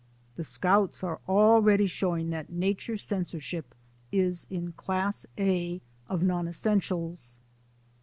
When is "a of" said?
5.37-6.23